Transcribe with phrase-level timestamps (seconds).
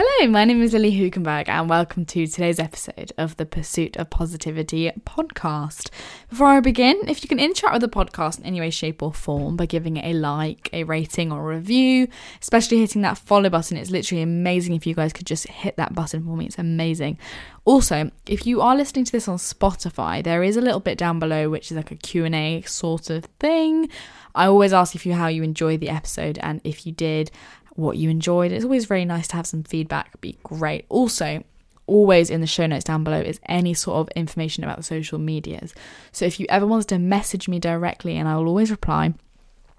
[0.00, 4.10] Hello, my name is Lilly Hoogenberg, and welcome to today's episode of the Pursuit of
[4.10, 5.90] Positivity podcast.
[6.30, 9.12] Before I begin, if you can interact with the podcast in any way, shape, or
[9.12, 12.06] form by giving it a like, a rating, or a review,
[12.40, 15.96] especially hitting that follow button, it's literally amazing if you guys could just hit that
[15.96, 16.46] button for me.
[16.46, 17.18] It's amazing.
[17.64, 21.18] Also, if you are listening to this on Spotify, there is a little bit down
[21.18, 23.90] below which is like a Q&A sort of thing.
[24.34, 27.32] I always ask if you how you enjoy the episode and if you did,
[27.78, 28.50] what you enjoyed.
[28.50, 30.84] It's always very nice to have some feedback, It'd be great.
[30.88, 31.44] Also,
[31.86, 35.18] always in the show notes down below is any sort of information about the social
[35.18, 35.74] medias.
[36.10, 39.14] So if you ever wanted to message me directly, and I will always reply,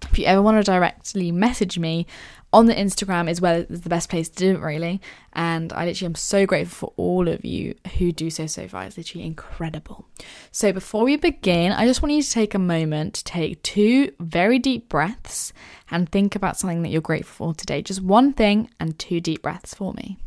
[0.04, 2.06] if you ever want to directly message me
[2.52, 5.00] on the Instagram is where is the best place to do it really.
[5.34, 8.84] And I literally am so grateful for all of you who do so so far.
[8.84, 10.08] It's literally incredible.
[10.52, 14.12] So before we begin, I just want you to take a moment to take two
[14.20, 15.54] very deep breaths
[15.92, 17.82] and think about something that you're grateful for today.
[17.82, 20.18] Just one thing and two deep breaths for me.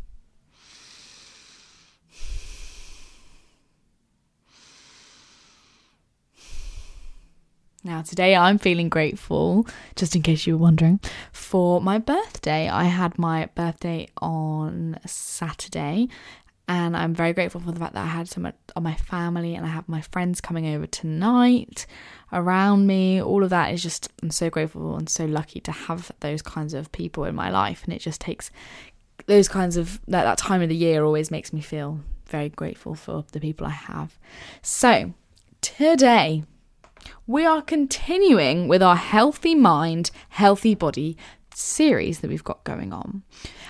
[7.85, 9.67] Now, today I'm feeling grateful,
[9.97, 11.01] just in case you were wondering,
[11.33, 12.69] for my birthday.
[12.69, 16.07] I had my birthday on Saturday,
[16.69, 19.53] and I'm very grateful for the fact that I had so much of my family
[19.53, 21.85] and I have my friends coming over tonight
[22.31, 23.21] around me.
[23.21, 26.73] All of that is just, I'm so grateful and so lucky to have those kinds
[26.73, 27.83] of people in my life.
[27.83, 28.49] And it just takes
[29.25, 32.95] those kinds of, that, that time of the year always makes me feel very grateful
[32.95, 34.17] for the people I have.
[34.61, 35.13] So,
[35.59, 36.43] today,
[37.27, 41.17] we are continuing with our healthy mind, healthy body
[41.53, 43.23] series that we've got going on.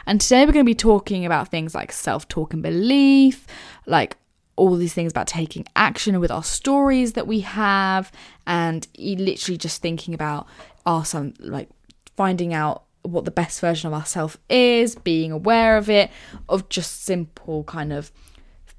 [0.06, 3.46] And today we're going to be talking about things like self talk and belief,
[3.86, 4.18] like
[4.56, 8.12] all these things about taking action with our stories that we have,
[8.46, 10.48] and literally just thinking about
[10.86, 11.70] our some like
[12.16, 16.10] finding out what the best version of ourselves is, being aware of it,
[16.50, 18.12] of just simple kind of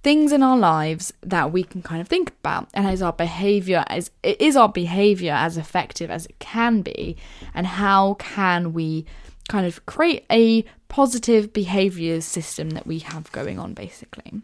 [0.05, 2.69] things in our lives that we can kind of think about.
[2.75, 7.17] And is our behavior as is our behavior as effective as it can be?
[7.55, 9.07] And how can we
[9.49, 14.43] kind of create a positive behavior system that we have going on basically?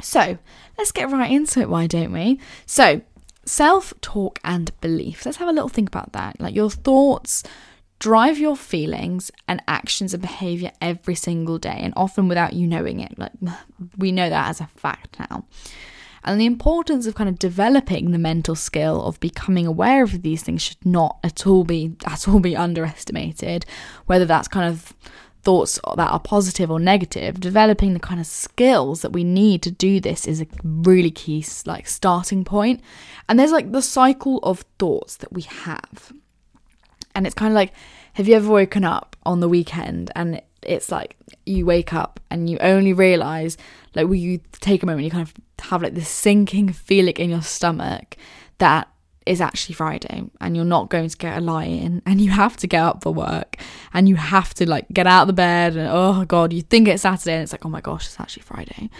[0.00, 0.38] So
[0.76, 2.40] let's get right into it why don't we?
[2.64, 3.02] So
[3.44, 6.40] self talk and beliefs let's have a little think about that.
[6.40, 7.44] Like your thoughts
[7.98, 13.00] drive your feelings and actions and behavior every single day and often without you knowing
[13.00, 13.18] it.
[13.18, 13.32] Like
[13.96, 15.44] we know that as a fact now.
[16.24, 20.42] And the importance of kind of developing the mental skill of becoming aware of these
[20.42, 23.64] things should not at all be at all be underestimated.
[24.06, 24.92] Whether that's kind of
[25.42, 29.70] thoughts that are positive or negative developing the kind of skills that we need to
[29.70, 32.80] do this is a really key like starting point.
[33.28, 36.12] And there's like the cycle of thoughts that we have
[37.16, 37.72] and it's kind of like,
[38.12, 41.16] have you ever woken up on the weekend and it's like
[41.46, 43.56] you wake up and you only realize,
[43.94, 45.34] like, will you take a moment, you kind of
[45.64, 48.16] have like this sinking feeling in your stomach
[48.58, 48.88] that
[49.24, 52.56] is actually Friday and you're not going to get a lie in and you have
[52.58, 53.56] to get up for work
[53.92, 56.86] and you have to like get out of the bed and oh god, you think
[56.86, 58.90] it's Saturday and it's like, oh my gosh, it's actually Friday.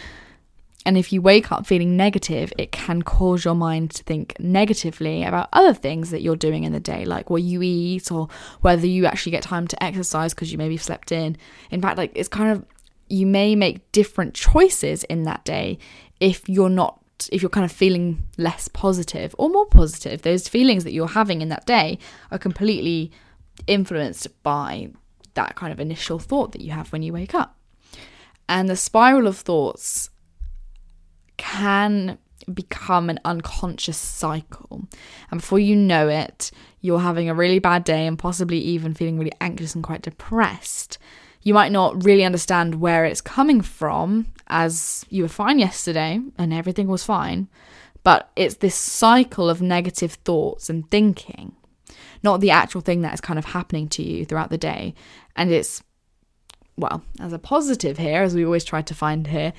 [0.86, 5.24] And if you wake up feeling negative, it can cause your mind to think negatively
[5.24, 8.28] about other things that you're doing in the day, like what you eat or
[8.60, 11.36] whether you actually get time to exercise because you maybe slept in.
[11.72, 12.64] In fact, like it's kind of,
[13.08, 15.78] you may make different choices in that day
[16.20, 17.00] if you're not
[17.32, 21.40] if you're kind of feeling less positive or more positive, those feelings that you're having
[21.40, 21.98] in that day
[22.30, 23.10] are completely
[23.66, 24.90] influenced by
[25.32, 27.56] that kind of initial thought that you have when you wake up.
[28.50, 30.10] And the spiral of thoughts
[31.36, 32.18] can
[32.52, 34.86] become an unconscious cycle.
[35.30, 39.18] And before you know it, you're having a really bad day and possibly even feeling
[39.18, 40.98] really anxious and quite depressed.
[41.42, 46.52] You might not really understand where it's coming from, as you were fine yesterday and
[46.52, 47.48] everything was fine,
[48.02, 51.54] but it's this cycle of negative thoughts and thinking,
[52.22, 54.94] not the actual thing that is kind of happening to you throughout the day.
[55.34, 55.82] And it's,
[56.76, 59.52] well, as a positive here, as we always try to find here,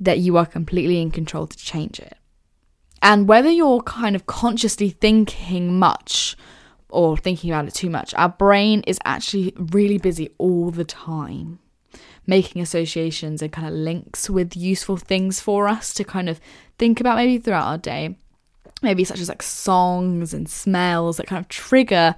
[0.00, 2.16] that you are completely in control to change it.
[3.02, 6.36] And whether you're kind of consciously thinking much
[6.88, 11.58] or thinking about it too much, our brain is actually really busy all the time,
[12.26, 16.40] making associations and kind of links with useful things for us to kind of
[16.78, 18.16] think about maybe throughout our day.
[18.82, 22.14] Maybe such as like songs and smells that kind of trigger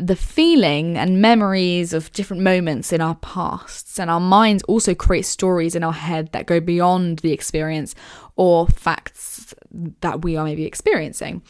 [0.00, 5.26] the feeling and memories of different moments in our pasts, and our minds also create
[5.26, 7.94] stories in our head that go beyond the experience
[8.36, 9.54] or facts
[10.00, 11.42] that we are maybe experiencing.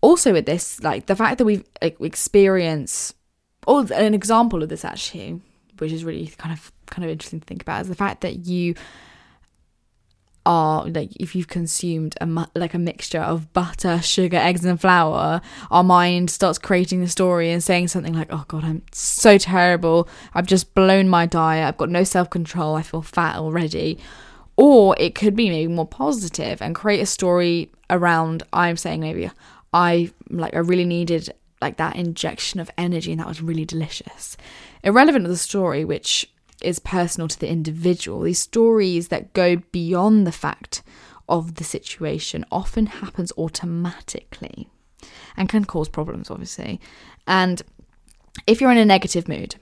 [0.00, 3.14] Also, with this, like the fact that we've experienced,
[3.66, 5.40] or an example of this actually,
[5.78, 8.46] which is really kind of kind of interesting to think about, is the fact that
[8.46, 8.74] you
[10.48, 15.42] are like if you've consumed a like a mixture of butter, sugar, eggs, and flour,
[15.70, 20.08] our mind starts creating the story and saying something like, "Oh God, I'm so terrible.
[20.32, 21.68] I've just blown my diet.
[21.68, 22.74] I've got no self control.
[22.74, 23.98] I feel fat already."
[24.56, 28.42] Or it could be maybe more positive and create a story around.
[28.52, 29.30] I'm saying maybe
[29.74, 31.30] I like I really needed
[31.60, 34.38] like that injection of energy and that was really delicious.
[34.82, 36.30] Irrelevant to the story, which
[36.62, 38.22] is personal to the individual.
[38.22, 40.82] These stories that go beyond the fact
[41.28, 44.68] of the situation often happens automatically
[45.36, 46.80] and can cause problems obviously.
[47.26, 47.62] And
[48.46, 49.56] if you're in a negative mood,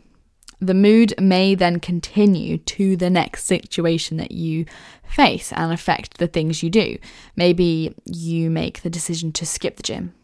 [0.60, 4.64] the mood may then continue to the next situation that you
[5.06, 6.99] face and affect the things you do.
[7.34, 10.14] Maybe you make the decision to skip the gym,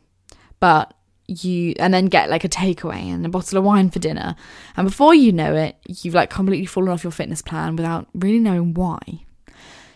[0.59, 0.95] but
[1.32, 4.37] you and then get like a takeaway and a bottle of wine for dinner.
[4.76, 8.40] And before you know it you've like completely fallen off your fitness plan without really
[8.40, 8.99] knowing why.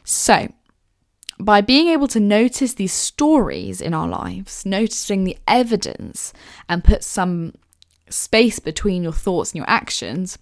[0.04, 0.48] So
[1.38, 6.32] by being able to notice these stories in our lives noticing the evidence
[6.68, 7.54] and put some
[8.08, 10.38] space between your thoughts and your actions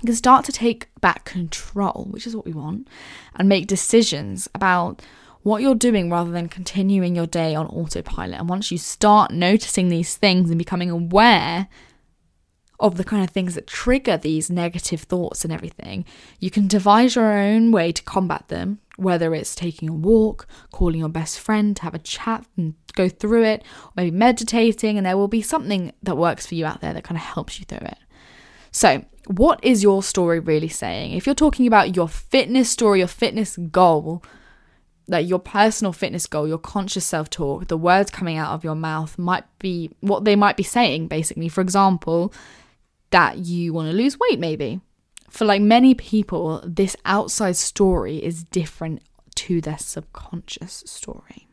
[0.00, 2.88] you can start to take back control which is what we want
[3.36, 5.02] and make decisions about
[5.46, 8.40] what you're doing rather than continuing your day on autopilot.
[8.40, 11.68] And once you start noticing these things and becoming aware
[12.80, 16.04] of the kind of things that trigger these negative thoughts and everything,
[16.40, 20.98] you can devise your own way to combat them, whether it's taking a walk, calling
[20.98, 25.06] your best friend to have a chat and go through it, or maybe meditating, and
[25.06, 27.66] there will be something that works for you out there that kind of helps you
[27.66, 27.98] through it.
[28.72, 31.12] So, what is your story really saying?
[31.12, 34.24] If you're talking about your fitness story, your fitness goal,
[35.08, 38.74] like your personal fitness goal, your conscious self talk, the words coming out of your
[38.74, 41.48] mouth might be what they might be saying, basically.
[41.48, 42.32] For example,
[43.10, 44.80] that you want to lose weight, maybe.
[45.30, 49.02] For like many people, this outside story is different
[49.36, 51.46] to their subconscious story.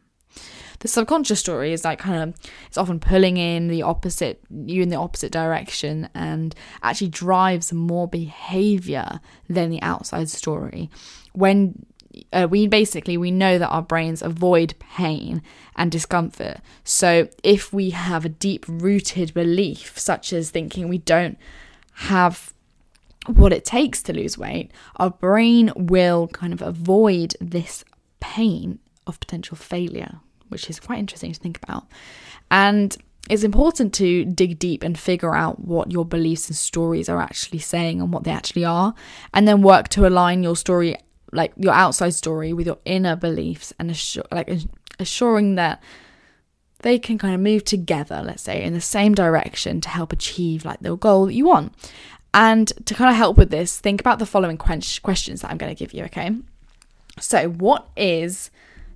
[0.79, 2.35] The subconscious story is like kind of
[2.67, 8.07] it's often pulling in the opposite you in the opposite direction and actually drives more
[8.07, 10.89] behavior than the outside story.
[11.33, 11.85] When
[12.31, 15.41] uh, we basically we know that our brains avoid pain
[15.75, 16.57] and discomfort.
[16.83, 21.37] So if we have a deep rooted belief such as thinking we don't
[21.93, 22.53] have
[23.25, 27.85] what it takes to lose weight our brain will kind of avoid this
[28.19, 30.19] pain of potential failure
[30.53, 31.85] which is quite interesting to think about.
[32.49, 32.95] And
[33.29, 37.59] it's important to dig deep and figure out what your beliefs and stories are actually
[37.59, 38.93] saying and what they actually are,
[39.33, 40.95] and then work to align your story
[41.33, 43.89] like your outside story with your inner beliefs and
[44.31, 44.49] like
[44.99, 45.81] assuring that
[46.79, 50.65] they can kind of move together let's say in the same direction to help achieve
[50.65, 51.73] like the goal that you want.
[52.35, 55.73] And to kind of help with this think about the following questions that i'm going
[55.73, 56.31] to give you okay?
[57.19, 58.49] So what is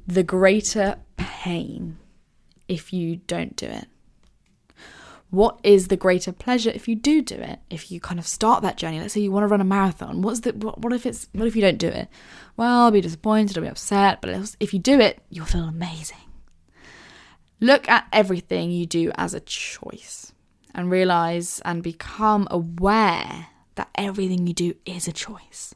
[0.08, 1.98] the greater pain
[2.68, 3.88] if you don't do it
[5.30, 7.60] what is the greater pleasure if you do do it?
[7.70, 10.22] If you kind of start that journey let's say you want to run a marathon
[10.22, 12.08] what's the what, what if it's what if you don't do it?
[12.56, 16.18] Well i'll be disappointed i'll be upset but if you do it you'll feel amazing.
[17.60, 20.32] Look at everything you do as a choice
[20.76, 25.74] and realize and become aware that everything you do is a choice.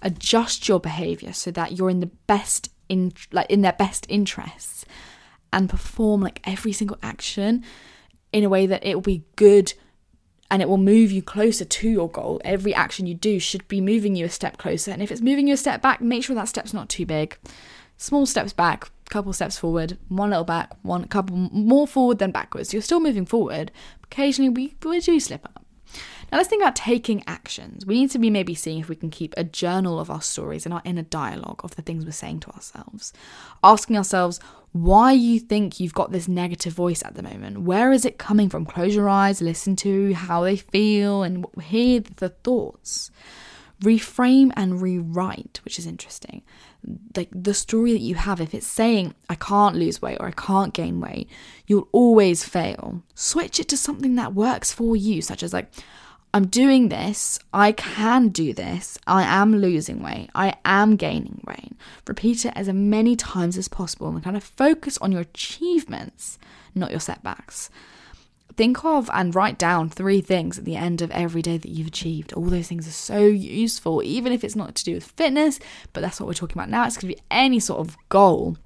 [0.00, 4.84] Adjust your behavior so that you're in the best in like in their best interests
[5.52, 7.64] and perform like every single action
[8.34, 9.72] in a way that it will be good
[10.50, 12.40] and it will move you closer to your goal.
[12.44, 14.90] Every action you do should be moving you a step closer.
[14.90, 17.38] And if it's moving you a step back, make sure that step's not too big.
[17.96, 22.72] Small steps back, couple steps forward, one little back, one couple more forward than backwards.
[22.72, 23.70] You're still moving forward.
[24.02, 25.63] Occasionally we, we do slip up.
[26.30, 27.86] Now let's think about taking actions.
[27.86, 30.64] We need to be maybe seeing if we can keep a journal of our stories
[30.64, 33.12] and our inner dialogue of the things we're saying to ourselves.
[33.62, 34.40] Asking ourselves
[34.72, 37.60] why you think you've got this negative voice at the moment.
[37.62, 38.66] Where is it coming from?
[38.66, 43.10] Close your eyes, listen to how they feel, and hear the thoughts.
[43.82, 46.42] Reframe and rewrite, which is interesting.
[47.16, 50.32] Like the story that you have, if it's saying, I can't lose weight or I
[50.32, 51.28] can't gain weight,
[51.66, 53.02] you'll always fail.
[53.14, 55.72] Switch it to something that works for you, such as like,
[56.34, 57.38] I'm doing this.
[57.52, 58.98] I can do this.
[59.06, 60.30] I am losing weight.
[60.34, 61.72] I am gaining weight.
[62.08, 66.38] Repeat it as many times as possible and kind of focus on your achievements,
[66.74, 67.70] not your setbacks.
[68.56, 71.88] Think of and write down three things at the end of every day that you've
[71.88, 72.32] achieved.
[72.32, 75.58] All those things are so useful, even if it's not to do with fitness,
[75.92, 76.86] but that's what we're talking about now.
[76.86, 78.56] It's going to be any sort of goal.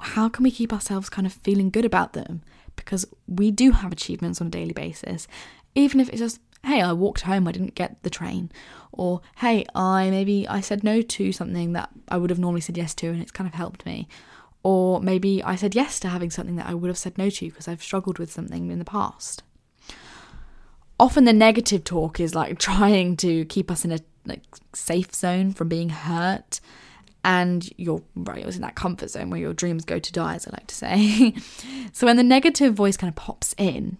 [0.00, 2.42] How can we keep ourselves kind of feeling good about them?
[2.76, 5.26] Because we do have achievements on a daily basis
[5.78, 8.50] even if it's just hey, I walked home, I didn't get the train.
[8.90, 12.76] Or, hey, I maybe I said no to something that I would have normally said
[12.76, 14.08] yes to and it's kind of helped me.
[14.68, 17.46] Or maybe I said yes to having something that I would have said no to
[17.46, 19.42] because I've struggled with something in the past.
[21.00, 24.42] Often the negative talk is like trying to keep us in a like
[24.74, 26.60] safe zone from being hurt
[27.24, 30.34] and you're right, it was in that comfort zone where your dreams go to die,
[30.34, 31.34] as I like to say.
[31.94, 33.96] so when the negative voice kind of pops in,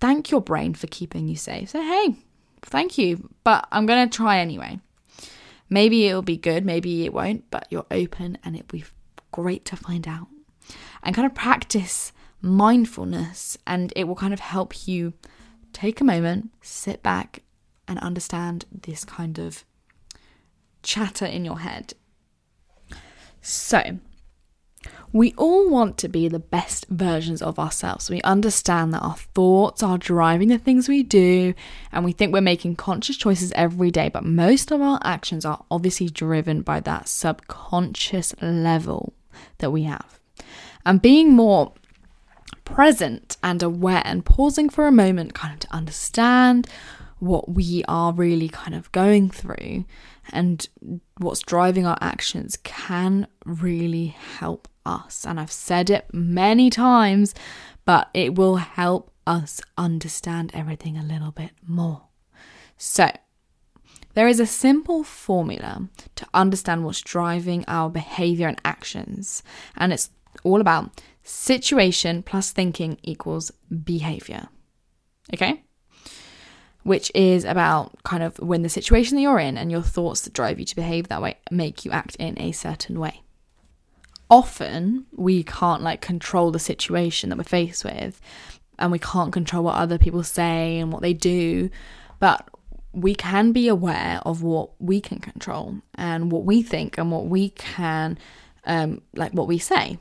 [0.00, 1.68] thank your brain for keeping you safe.
[1.68, 2.16] Say, hey,
[2.62, 4.80] thank you, but I'm going to try anyway.
[5.68, 8.84] Maybe it'll be good, maybe it won't, but you're open and it'll be
[9.36, 10.28] great to find out.
[11.02, 15.12] And kind of practice mindfulness, and it will kind of help you
[15.72, 17.42] take a moment, sit back,
[17.86, 19.64] and understand this kind of
[20.82, 21.94] chatter in your head.
[23.42, 23.98] So,
[25.12, 28.10] we all want to be the best versions of ourselves.
[28.10, 31.54] We understand that our thoughts are driving the things we do,
[31.92, 35.64] and we think we're making conscious choices every day, but most of our actions are
[35.70, 39.12] obviously driven by that subconscious level
[39.58, 40.20] that we have.
[40.84, 41.72] And being more
[42.64, 46.68] present and aware and pausing for a moment, kind of to understand
[47.18, 49.84] what we are really kind of going through
[50.30, 50.68] and
[51.18, 55.24] what's driving our actions can really help us.
[55.24, 57.34] And I've said it many times,
[57.84, 62.02] but it will help us understand everything a little bit more.
[62.76, 63.10] So,
[64.16, 69.42] there is a simple formula to understand what's driving our behavior and actions,
[69.76, 70.08] and it's
[70.42, 73.52] all about situation plus thinking equals
[73.84, 74.48] behavior.
[75.34, 75.62] Okay?
[76.82, 80.32] Which is about kind of when the situation that you're in and your thoughts that
[80.32, 83.20] drive you to behave that way make you act in a certain way
[84.28, 88.20] often we can't like control the situation that we're faced with
[88.78, 91.70] and we can't control what other people say and what they do
[92.18, 92.48] but
[92.96, 97.26] we can be aware of what we can control and what we think and what
[97.26, 98.18] we can
[98.64, 99.98] um like what we say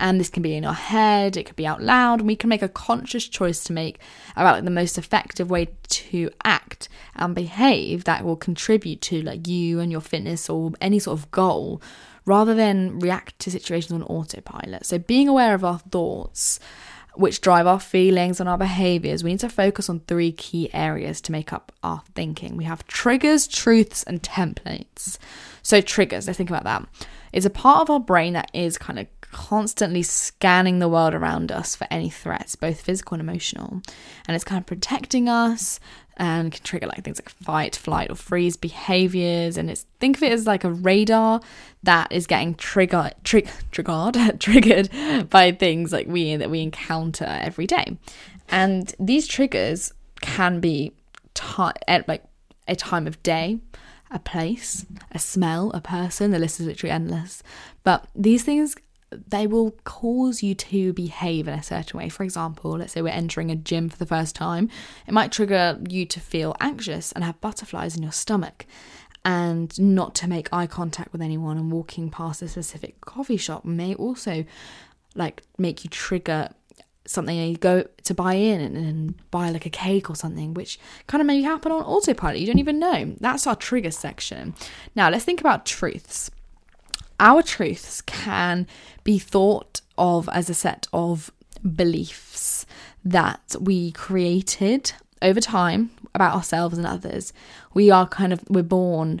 [0.00, 2.62] and this can be in our head it could be out loud we can make
[2.62, 4.00] a conscious choice to make
[4.32, 9.46] about like the most effective way to act and behave that will contribute to like
[9.46, 11.82] you and your fitness or any sort of goal
[12.24, 14.86] rather than react to situations on autopilot.
[14.86, 16.60] So, being aware of our thoughts,
[17.14, 21.20] which drive our feelings and our behaviors, we need to focus on three key areas
[21.22, 22.56] to make up our thinking.
[22.56, 25.18] We have triggers, truths, and templates.
[25.62, 26.86] So, triggers, let's think about that.
[27.32, 31.52] It's a part of our brain that is kind of constantly scanning the world around
[31.52, 33.82] us for any threats, both physical and emotional.
[34.26, 35.80] And it's kind of protecting us,
[36.20, 39.56] and can trigger like things like fight, flight, or freeze behaviors.
[39.56, 41.40] And it's think of it as like a radar
[41.82, 47.66] that is getting triggered, tri- triggered, triggered by things like we that we encounter every
[47.66, 47.96] day.
[48.50, 50.92] And these triggers can be
[51.32, 52.24] t- at like
[52.68, 53.58] a time of day,
[54.10, 56.32] a place, a smell, a person.
[56.32, 57.42] The list is literally endless.
[57.82, 58.76] But these things
[59.10, 62.08] they will cause you to behave in a certain way.
[62.08, 64.68] For example, let's say we're entering a gym for the first time,
[65.06, 68.66] it might trigger you to feel anxious and have butterflies in your stomach.
[69.24, 73.64] And not to make eye contact with anyone and walking past a specific coffee shop
[73.66, 74.44] may also
[75.14, 76.48] like make you trigger
[77.06, 80.54] something and you go to buy in and, and buy like a cake or something
[80.54, 82.38] which kind of maybe happen on autopilot.
[82.38, 83.14] You don't even know.
[83.20, 84.54] That's our trigger section.
[84.94, 86.30] Now let's think about truths
[87.20, 88.66] our truths can
[89.04, 91.30] be thought of as a set of
[91.76, 92.66] beliefs
[93.04, 97.32] that we created over time about ourselves and others.
[97.74, 99.20] We are kind of, we're born,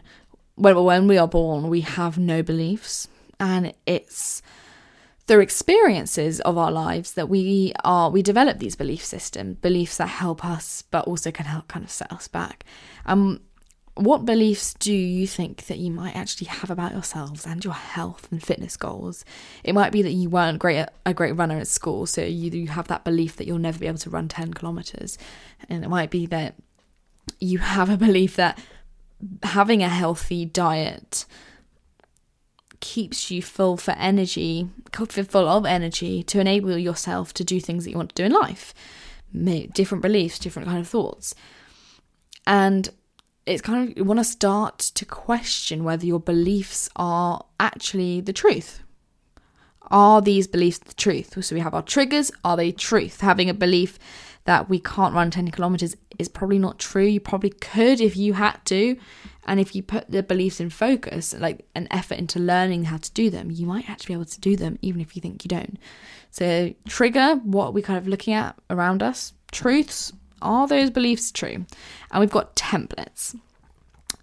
[0.56, 3.06] when we are born, we have no beliefs.
[3.38, 4.42] And it's
[5.26, 10.08] through experiences of our lives that we are, we develop these belief systems, beliefs that
[10.08, 12.64] help us, but also can help kind of set us back.
[13.06, 13.40] Um,
[13.94, 18.28] what beliefs do you think that you might actually have about yourselves and your health
[18.30, 19.24] and fitness goals?
[19.64, 22.50] It might be that you weren't great at, a great runner at school, so you,
[22.50, 25.18] you have that belief that you'll never be able to run 10 kilometers.
[25.68, 26.54] And it might be that
[27.40, 28.58] you have a belief that
[29.42, 31.26] having a healthy diet
[32.80, 37.90] keeps you full for energy, full of energy to enable yourself to do things that
[37.90, 38.72] you want to do in life.
[39.72, 41.34] Different beliefs, different kind of thoughts.
[42.46, 42.88] And
[43.46, 48.32] it's kind of you want to start to question whether your beliefs are actually the
[48.32, 48.82] truth.
[49.90, 51.42] Are these beliefs the truth?
[51.44, 52.30] So we have our triggers.
[52.44, 53.20] Are they truth?
[53.20, 53.98] Having a belief
[54.44, 57.04] that we can't run 10 kilometers is probably not true.
[57.04, 58.96] You probably could if you had to.
[59.44, 63.12] And if you put the beliefs in focus, like an effort into learning how to
[63.12, 65.48] do them, you might actually be able to do them even if you think you
[65.48, 65.78] don't.
[66.30, 71.66] So, trigger, what we're kind of looking at around us, truths, Are those beliefs true?
[72.10, 73.36] And we've got templates.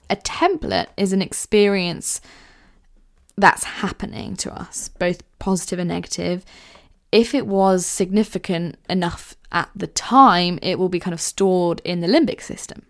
[0.10, 2.22] A template is an experience
[3.38, 6.44] that's happening to us, both positive and negative.
[7.12, 12.02] If it was significant enough at the time, it will be kind of stored in
[12.02, 12.86] the limbic system.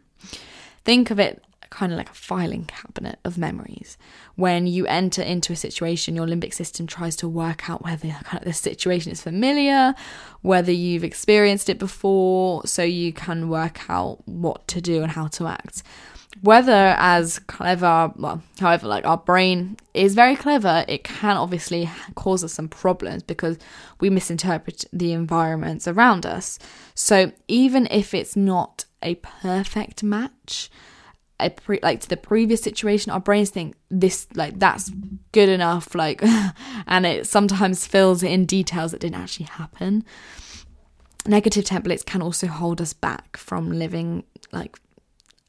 [0.84, 3.97] Think of it kind of like a filing cabinet of memories.
[4.36, 8.39] When you enter into a situation, your limbic system tries to work out whether kind
[8.39, 9.95] of the situation is familiar,
[10.41, 15.27] whether you've experienced it before, so you can work out what to do and how
[15.27, 15.83] to act.
[16.41, 22.43] Whether as clever, well, however, like our brain is very clever, it can obviously cause
[22.43, 23.57] us some problems because
[24.00, 26.59] we misinterpret the environments around us.
[26.93, 30.69] So even if it's not a perfect match,
[31.39, 34.91] a pre- like to the previous situation our brains think this like that's
[35.32, 36.22] good enough like
[36.88, 40.03] and it sometimes fills in details that didn't actually happen.
[41.25, 44.79] Negative templates can also hold us back from living like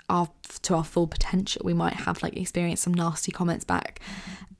[0.08, 0.28] our
[0.62, 1.62] to our full potential.
[1.64, 4.00] We might have like experienced some nasty comments back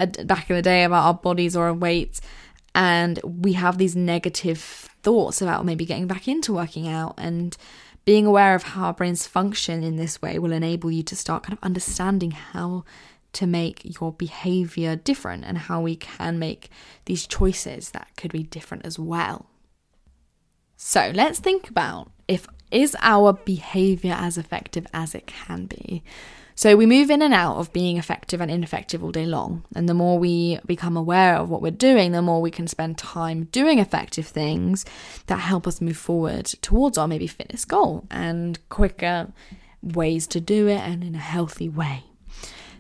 [0.01, 2.21] uh, back in the day about our bodies or our weight
[2.75, 7.57] and we have these negative thoughts about maybe getting back into working out and
[8.09, 11.43] being aware of how our brains function in this way will enable you to start
[11.43, 12.83] kind of understanding how
[13.35, 16.71] to make your behavior different and how we can make
[17.05, 19.50] these choices that could be different as well.
[20.75, 26.03] So, let's think about if is our behavior as effective as it can be?
[26.59, 29.62] So we move in and out of being effective and ineffective all day long.
[29.77, 32.99] And the more we become aware of what we're doing, the more we can spend
[32.99, 34.85] time doing effective things
[35.29, 39.33] that help us move forward towards our maybe fitness goal and quicker
[39.83, 42.03] ways to do it and in a healthy way.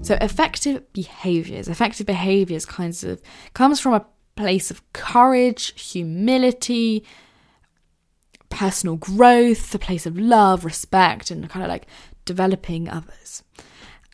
[0.02, 3.22] So effective behaviors, effective behaviors kinds of
[3.54, 7.04] comes from a place of courage, humility,
[8.50, 11.86] personal growth, a place of love, respect, and kind of like
[12.24, 13.44] developing others.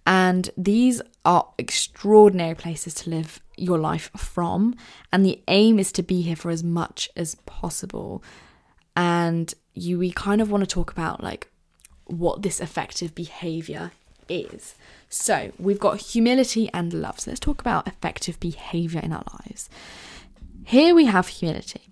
[0.07, 4.75] And these are extraordinary places to live your life from.
[5.13, 8.23] And the aim is to be here for as much as possible.
[8.97, 11.49] And you we kind of want to talk about like
[12.05, 13.93] what this effective behavior
[14.29, 14.75] is.
[15.09, 17.21] So we've got humility and love.
[17.21, 19.69] So let's talk about effective behavior in our lives.
[20.65, 21.89] Here we have humility.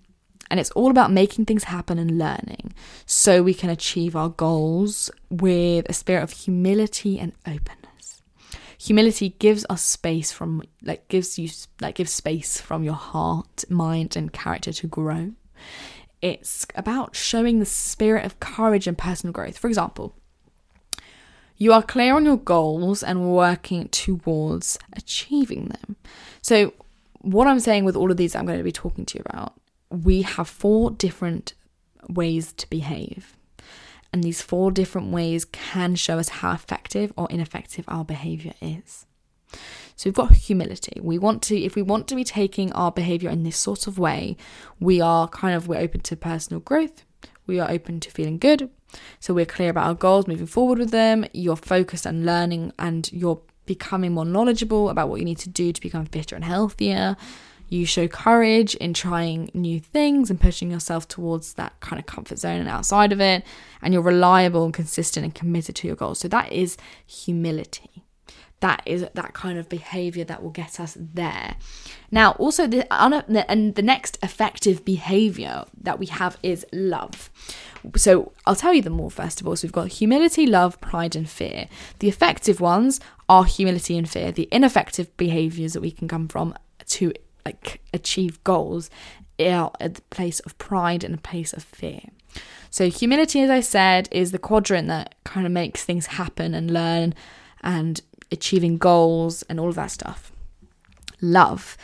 [0.49, 2.73] And it's all about making things happen and learning
[3.05, 7.82] so we can achieve our goals with a spirit of humility and openness.
[8.83, 14.17] Humility gives us space from, like, gives you, like, gives space from your heart, mind,
[14.17, 15.31] and character to grow.
[16.21, 19.57] It's about showing the spirit of courage and personal growth.
[19.57, 20.13] For example,
[21.57, 25.95] you are clear on your goals and working towards achieving them.
[26.41, 26.73] So,
[27.21, 29.53] what I'm saying with all of these I'm going to be talking to you about
[29.89, 31.53] we have four different
[32.09, 33.37] ways to behave.
[34.13, 39.07] And these four different ways can show us how effective or ineffective our behavior is.
[39.95, 40.99] So we've got humility.
[41.01, 43.99] We want to, if we want to be taking our behavior in this sort of
[43.99, 44.37] way,
[44.79, 47.03] we are kind of, we're open to personal growth.
[47.45, 48.69] We are open to feeling good.
[49.19, 51.25] So we're clear about our goals, moving forward with them.
[51.33, 55.73] You're focused on learning and you're becoming more knowledgeable about what you need to do
[55.73, 57.17] to become fitter and healthier.
[57.69, 62.37] You show courage in trying new things and pushing yourself towards that kind of comfort
[62.37, 63.43] zone and outside of it.
[63.81, 66.19] And you're reliable and consistent and committed to your goals.
[66.19, 68.03] So that is humility.
[68.59, 71.57] That is that kind of behavior that will get us there.
[72.11, 77.29] Now, also, the, and the next effective behavior that we have is love.
[77.97, 79.57] So I'll tell you them all first of all.
[79.57, 81.67] So we've got humility, love, pride, and fear.
[81.99, 84.31] The effective ones are humility and fear.
[84.31, 87.11] The ineffective behaviors that we can come from to
[87.45, 88.89] like achieve goals
[89.39, 92.01] are at the place of pride and a place of fear.
[92.69, 96.71] So humility, as I said, is the quadrant that kind of makes things happen and
[96.71, 97.13] learn
[97.61, 98.01] and
[98.31, 100.31] achieving goals and all of that stuff.
[101.21, 101.77] Love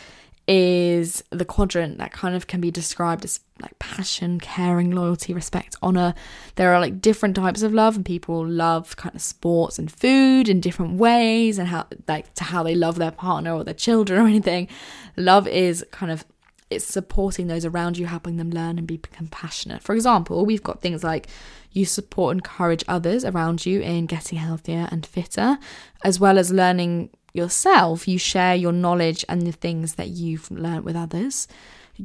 [0.50, 5.76] is the quadrant that kind of can be described as like passion, caring, loyalty, respect,
[5.84, 6.16] honor.
[6.56, 10.50] There are like different types of love, and people love kind of sports and food
[10.50, 14.20] in different ways, and how like to how they love their partner or their children
[14.20, 14.68] or anything.
[15.16, 16.26] Love is kind of
[16.72, 19.84] it's supporting those around you, helping them learn and be compassionate.
[19.84, 21.28] For example, we've got things like
[21.72, 25.60] you support and encourage others around you in getting healthier and fitter,
[26.04, 30.86] as well as learning yourself, you share your knowledge and the things that you've learned
[30.86, 31.48] with others.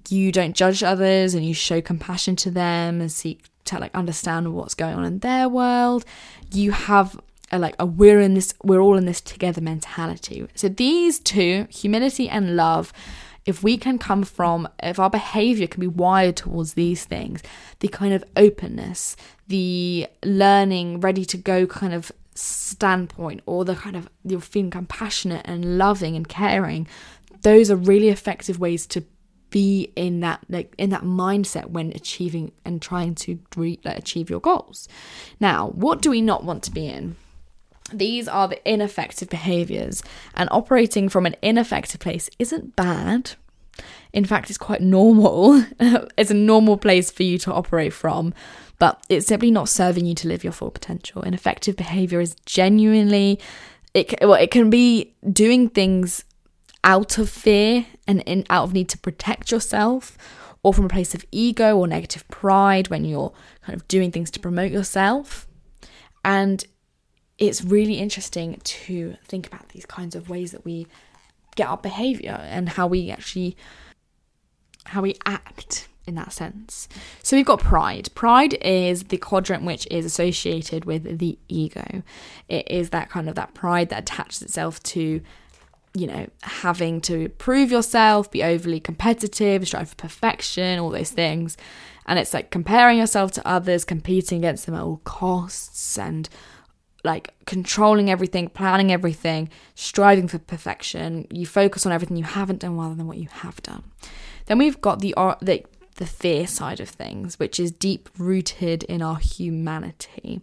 [0.09, 4.53] You don't judge others and you show compassion to them and seek to like understand
[4.55, 6.05] what's going on in their world.
[6.53, 7.19] You have
[7.51, 10.47] a, like a we're in this we're all in this together mentality.
[10.55, 12.93] So these two, humility and love,
[13.47, 17.43] if we can come from, if our behavior can be wired towards these things,
[17.81, 19.17] the kind of openness,
[19.49, 25.42] the learning, ready to go kind of standpoint, or the kind of you're feeling compassionate
[25.44, 26.87] and loving and caring,
[27.42, 29.05] those are really effective ways to
[29.51, 34.29] be in that like in that mindset when achieving and trying to re- like, achieve
[34.29, 34.88] your goals.
[35.38, 37.14] Now, what do we not want to be in?
[37.92, 40.03] These are the ineffective behaviors,
[40.35, 43.33] and operating from an ineffective place isn't bad.
[44.12, 45.64] In fact, it's quite normal.
[46.18, 48.35] it's a normal place for you to operate from,
[48.79, 51.23] but it's simply not serving you to live your full potential.
[51.23, 53.41] Ineffective behavior is genuinely
[53.95, 56.25] it well, it can be doing things
[56.83, 60.19] out of fear and in, out of need to protect yourself
[60.63, 63.33] or from a place of ego or negative pride when you're
[63.63, 65.47] kind of doing things to promote yourself.
[66.25, 66.65] And
[67.39, 70.87] it's really interesting to think about these kinds of ways that we
[71.55, 73.57] get our behavior and how we actually
[74.87, 76.88] how we act in that sense.
[77.23, 78.09] So we've got pride.
[78.14, 82.03] Pride is the quadrant which is associated with the ego.
[82.49, 85.21] It is that kind of that pride that attaches itself to
[85.97, 91.57] you know, having to prove yourself, be overly competitive, strive for perfection, all those things.
[92.07, 96.29] And it's like comparing yourself to others, competing against them at all costs, and
[97.05, 101.27] like controlling everything, planning everything, striving for perfection.
[101.31, 103.85] You focus on everything you haven't done rather than what you have done.
[104.47, 105.64] Then we've got the uh, the,
[105.96, 110.40] the fear side of things, which is deep rooted in our humanity.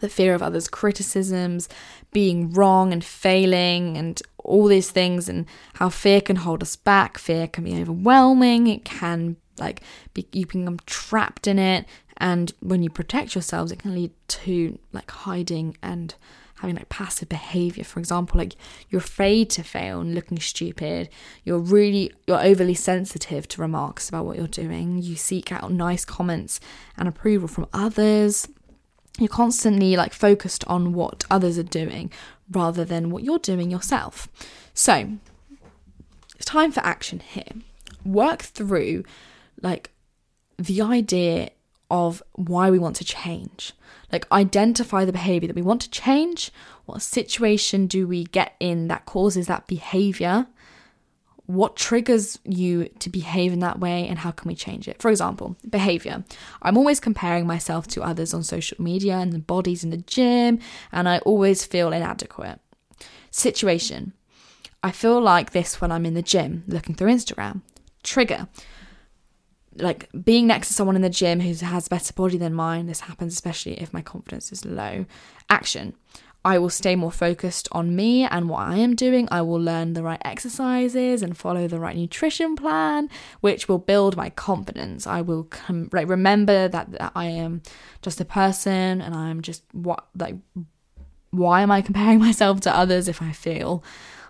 [0.00, 1.68] The fear of others' criticisms,
[2.12, 7.16] being wrong and failing, and all these things, and how fear can hold us back.
[7.16, 8.66] Fear can be overwhelming.
[8.66, 9.82] It can like
[10.14, 14.78] be, you become trapped in it and when you protect yourselves, it can lead to
[14.92, 16.14] like hiding and
[16.56, 17.84] having like passive behavior.
[17.84, 18.54] For example, like
[18.88, 21.08] you're afraid to fail and looking stupid.
[21.44, 25.02] You're really you're overly sensitive to remarks about what you're doing.
[25.02, 26.60] You seek out nice comments
[26.96, 28.48] and approval from others.
[29.18, 32.10] You're constantly like focused on what others are doing
[32.50, 34.28] rather than what you're doing yourself.
[34.74, 35.12] So,
[36.34, 37.52] it's time for action here.
[38.04, 39.04] Work through
[39.62, 39.90] like
[40.58, 41.50] the idea
[41.94, 43.72] of why we want to change.
[44.10, 46.50] Like, identify the behavior that we want to change.
[46.86, 50.48] What situation do we get in that causes that behavior?
[51.46, 55.00] What triggers you to behave in that way, and how can we change it?
[55.00, 56.24] For example, behavior.
[56.62, 60.58] I'm always comparing myself to others on social media and the bodies in the gym,
[60.90, 62.58] and I always feel inadequate.
[63.30, 64.14] Situation.
[64.82, 67.62] I feel like this when I'm in the gym looking through Instagram.
[68.02, 68.48] Trigger
[69.76, 72.86] like being next to someone in the gym who has a better body than mine
[72.86, 75.04] this happens especially if my confidence is low
[75.50, 75.94] action
[76.44, 79.26] I will stay more focused on me and what I am doing.
[79.30, 83.08] I will learn the right exercises and follow the right nutrition plan,
[83.40, 85.06] which will build my confidence.
[85.06, 87.62] I will com- like remember that, that I am
[88.02, 90.36] just a person and I'm just what like
[91.30, 93.82] why am I comparing myself to others if I feel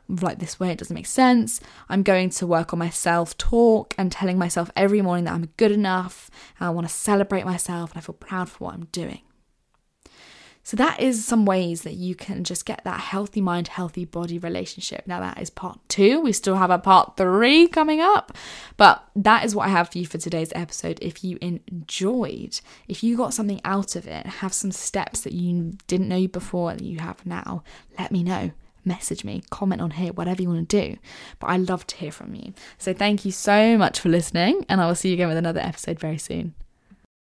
[0.08, 1.60] like this way, it doesn't make sense.
[1.88, 5.48] I'm going to work on my self talk and telling myself every morning that I'm
[5.56, 8.86] good enough and I want to celebrate myself and I feel proud for what I'm
[8.86, 9.22] doing.
[10.66, 14.38] So, that is some ways that you can just get that healthy mind, healthy body
[14.38, 15.06] relationship.
[15.06, 16.22] Now, that is part two.
[16.22, 18.32] We still have a part three coming up,
[18.78, 20.98] but that is what I have for you for today's episode.
[21.02, 25.74] If you enjoyed, if you got something out of it, have some steps that you
[25.86, 27.62] didn't know before that you have now,
[27.98, 28.52] let me know
[28.84, 30.96] message me, comment on here, whatever you want to do.
[31.38, 32.54] But I love to hear from you.
[32.78, 35.60] So thank you so much for listening, and I will see you again with another
[35.60, 36.54] episode very soon.